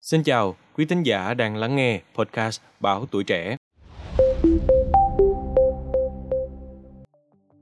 [0.00, 3.56] Xin chào quý thính giả đang lắng nghe podcast Báo Tuổi Trẻ.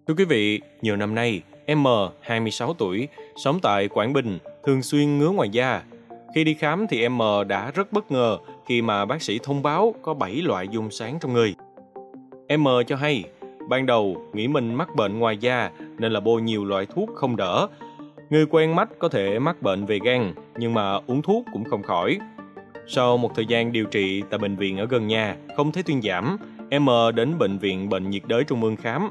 [0.08, 1.42] Thưa quý vị, nhiều năm nay,
[1.76, 1.86] M,
[2.20, 5.82] 26 tuổi, sống tại Quảng Bình, thường xuyên ngứa ngoài da.
[6.34, 9.94] Khi đi khám thì M đã rất bất ngờ khi mà bác sĩ thông báo
[10.02, 11.54] có 7 loại dung sáng trong người.
[12.58, 13.24] M cho hay,
[13.68, 17.36] ban đầu nghĩ mình mắc bệnh ngoài da nên là bôi nhiều loại thuốc không
[17.36, 17.68] đỡ.
[18.30, 21.82] Người quen mắt có thể mắc bệnh về gan, nhưng mà uống thuốc cũng không
[21.82, 22.18] khỏi.
[22.86, 26.02] Sau một thời gian điều trị tại bệnh viện ở gần nhà, không thấy thuyên
[26.02, 26.36] giảm,
[26.80, 29.10] M đến bệnh viện bệnh nhiệt đới trung ương khám.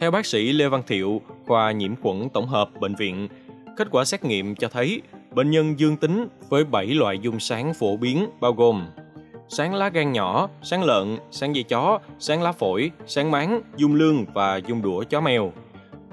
[0.00, 3.28] Theo bác sĩ Lê Văn Thiệu, khoa nhiễm khuẩn tổng hợp bệnh viện,
[3.76, 5.02] kết quả xét nghiệm cho thấy
[5.34, 8.86] bệnh nhân dương tính với 7 loại dung sáng phổ biến bao gồm
[9.48, 13.94] sáng lá gan nhỏ, sáng lợn, sáng dây chó, sáng lá phổi, sáng máng, dung
[13.94, 15.52] lương và dung đũa chó mèo.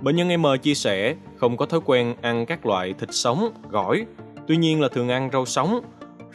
[0.02, 4.06] Bệnh nhân M chia sẻ không có thói quen ăn các loại thịt sống, gỏi,
[4.48, 5.82] tuy nhiên là thường ăn rau sống.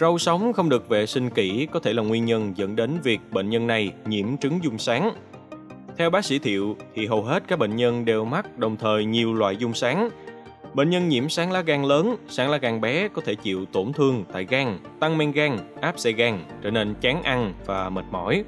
[0.01, 3.21] Rau sống không được vệ sinh kỹ có thể là nguyên nhân dẫn đến việc
[3.31, 5.15] bệnh nhân này nhiễm trứng dung sáng.
[5.97, 9.35] Theo bác sĩ Thiệu thì hầu hết các bệnh nhân đều mắc đồng thời nhiều
[9.35, 10.09] loại dung sáng.
[10.75, 13.93] Bệnh nhân nhiễm sáng lá gan lớn, sáng lá gan bé có thể chịu tổn
[13.93, 18.05] thương tại gan, tăng men gan, áp xe gan, trở nên chán ăn và mệt
[18.11, 18.45] mỏi.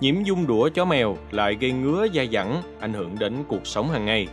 [0.00, 3.90] Nhiễm dung đũa chó mèo lại gây ngứa dai dẳng, ảnh hưởng đến cuộc sống
[3.90, 4.28] hàng ngày.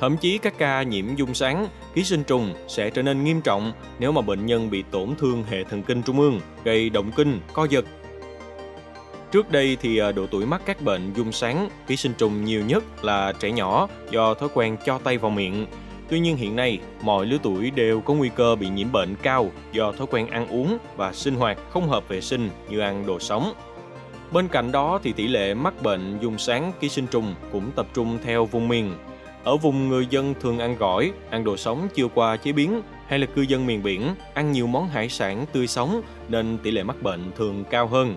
[0.00, 3.72] Thậm chí các ca nhiễm dung sáng, ký sinh trùng sẽ trở nên nghiêm trọng
[3.98, 7.40] nếu mà bệnh nhân bị tổn thương hệ thần kinh trung ương, gây động kinh,
[7.52, 7.84] co giật.
[9.32, 12.62] Trước đây thì à, độ tuổi mắc các bệnh dung sáng, ký sinh trùng nhiều
[12.64, 15.66] nhất là trẻ nhỏ do thói quen cho tay vào miệng.
[16.08, 19.50] Tuy nhiên hiện nay, mọi lứa tuổi đều có nguy cơ bị nhiễm bệnh cao
[19.72, 23.18] do thói quen ăn uống và sinh hoạt không hợp vệ sinh như ăn đồ
[23.18, 23.54] sống.
[24.32, 27.86] Bên cạnh đó thì tỷ lệ mắc bệnh dung sáng ký sinh trùng cũng tập
[27.94, 28.94] trung theo vùng miền.
[29.44, 33.18] Ở vùng người dân thường ăn gỏi, ăn đồ sống chưa qua chế biến hay
[33.18, 34.02] là cư dân miền biển
[34.34, 38.16] ăn nhiều món hải sản tươi sống nên tỷ lệ mắc bệnh thường cao hơn.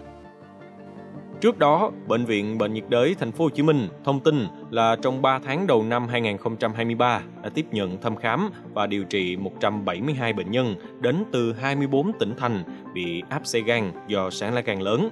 [1.41, 4.95] Trước đó, Bệnh viện Bệnh nhiệt đới Thành phố Hồ Chí Minh thông tin là
[5.01, 10.33] trong 3 tháng đầu năm 2023 đã tiếp nhận thăm khám và điều trị 172
[10.33, 12.63] bệnh nhân đến từ 24 tỉnh thành
[12.93, 15.09] bị áp xe gan do sáng lá gan lớn.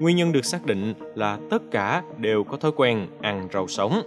[0.00, 4.02] Nguyên nhân được xác định là tất cả đều có thói quen ăn rau sống.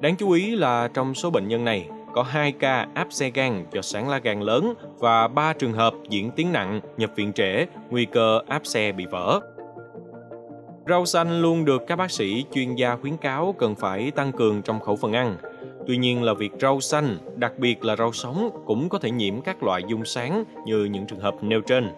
[0.00, 3.66] Đáng chú ý là trong số bệnh nhân này có 2 ca áp xe gan
[3.72, 7.66] do sáng lá gan lớn và 3 trường hợp diễn tiến nặng, nhập viện trễ,
[7.90, 9.40] nguy cơ áp xe bị vỡ.
[10.88, 14.62] Rau xanh luôn được các bác sĩ chuyên gia khuyến cáo cần phải tăng cường
[14.62, 15.36] trong khẩu phần ăn.
[15.86, 19.40] Tuy nhiên là việc rau xanh, đặc biệt là rau sống cũng có thể nhiễm
[19.40, 21.88] các loại dung sáng như những trường hợp nêu trên.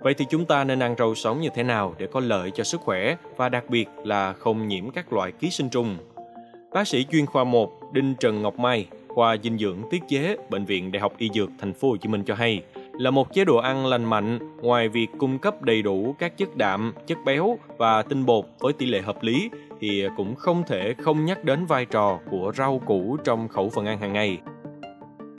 [0.00, 2.64] Vậy thì chúng ta nên ăn rau sống như thế nào để có lợi cho
[2.64, 5.96] sức khỏe và đặc biệt là không nhiễm các loại ký sinh trùng?
[6.74, 10.64] Bác sĩ chuyên khoa 1 Đinh Trần Ngọc Mai, khoa dinh dưỡng tiết chế, bệnh
[10.64, 12.62] viện Đại học Y Dược Thành phố Hồ Chí Minh cho hay,
[12.92, 16.56] là một chế độ ăn lành mạnh ngoài việc cung cấp đầy đủ các chất
[16.56, 19.50] đạm, chất béo và tinh bột với tỷ lệ hợp lý
[19.80, 23.86] thì cũng không thể không nhắc đến vai trò của rau củ trong khẩu phần
[23.86, 24.38] ăn hàng ngày.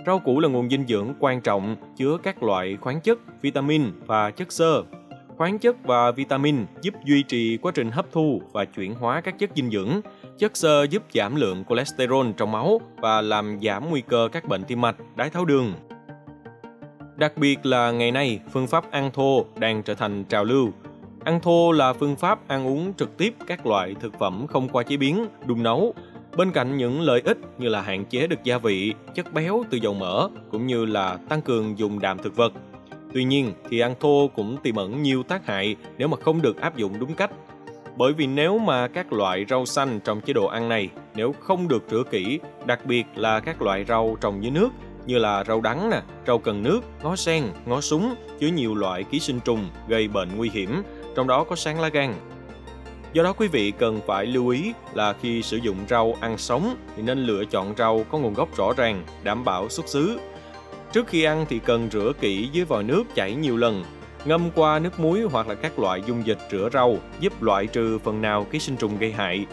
[0.06, 4.32] Rau củ là nguồn dinh dưỡng quan trọng chứa các loại khoáng chất, vitamin và
[4.32, 4.84] chất xơ.
[5.38, 9.40] Khoáng chất và vitamin giúp duy trì quá trình hấp thu và chuyển hóa các
[9.40, 10.02] chất dinh dưỡng.
[10.38, 14.64] Chất xơ giúp giảm lượng cholesterol trong máu và làm giảm nguy cơ các bệnh
[14.64, 15.74] tim mạch, đái tháo đường.
[17.16, 20.72] Đặc biệt là ngày nay, phương pháp ăn thô đang trở thành trào lưu.
[21.24, 24.84] Ăn thô là phương pháp ăn uống trực tiếp các loại thực phẩm không qua
[24.84, 25.94] chế biến, đun nấu.
[26.38, 29.78] Bên cạnh những lợi ích như là hạn chế được gia vị, chất béo từ
[29.78, 32.54] dầu mỡ cũng như là tăng cường dùng đạm thực vật.
[33.14, 36.62] Tuy nhiên thì ăn thô cũng tiềm ẩn nhiều tác hại nếu mà không được
[36.62, 37.32] áp dụng đúng cách.
[37.98, 41.68] Bởi vì nếu mà các loại rau xanh trong chế độ ăn này nếu không
[41.68, 44.70] được rửa kỹ, đặc biệt là các loại rau trồng dưới nước
[45.06, 49.04] như là rau đắng nè, rau cần nước, ngó sen, ngó súng chứa nhiều loại
[49.04, 50.84] ký sinh trùng gây bệnh nguy hiểm,
[51.16, 52.14] trong đó có sáng lá gan.
[53.14, 56.76] Do đó quý vị cần phải lưu ý là khi sử dụng rau ăn sống
[56.96, 60.20] thì nên lựa chọn rau có nguồn gốc rõ ràng, đảm bảo xuất xứ.
[60.94, 63.84] Trước khi ăn thì cần rửa kỹ dưới vòi nước chảy nhiều lần,
[64.26, 68.00] ngâm qua nước muối hoặc là các loại dung dịch rửa rau giúp loại trừ
[68.00, 69.46] phần nào ký sinh trùng gây hại.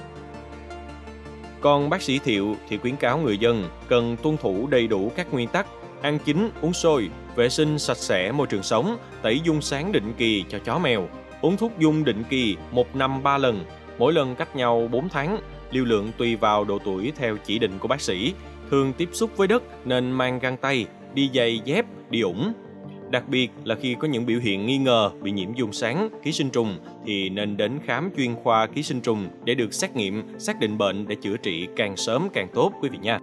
[1.60, 5.32] Còn bác sĩ Thiệu thì khuyến cáo người dân cần tuân thủ đầy đủ các
[5.32, 5.66] nguyên tắc
[6.02, 10.12] ăn chín, uống sôi, vệ sinh sạch sẽ môi trường sống, tẩy dung sáng định
[10.18, 11.08] kỳ cho chó mèo,
[11.40, 13.64] uống thuốc dung định kỳ một năm 3 lần,
[13.98, 15.38] mỗi lần cách nhau 4 tháng,
[15.70, 18.34] liều lượng tùy vào độ tuổi theo chỉ định của bác sĩ,
[18.70, 22.52] thường tiếp xúc với đất nên mang găng tay, đi giày dép, đi ủng,
[23.10, 26.32] Đặc biệt là khi có những biểu hiện nghi ngờ bị nhiễm dung sáng, ký
[26.32, 26.76] sinh trùng
[27.06, 30.78] thì nên đến khám chuyên khoa ký sinh trùng để được xét nghiệm, xác định
[30.78, 33.20] bệnh để chữa trị càng sớm càng tốt quý vị nha.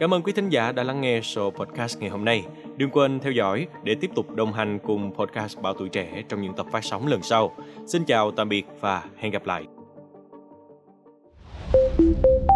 [0.00, 2.44] Cảm ơn quý thính giả đã lắng nghe show podcast ngày hôm nay.
[2.76, 6.42] Đừng quên theo dõi để tiếp tục đồng hành cùng podcast Bảo Tuổi Trẻ trong
[6.42, 7.56] những tập phát sóng lần sau.
[7.86, 9.64] Xin chào, tạm biệt và hẹn gặp lại.
[11.96, 12.53] thank you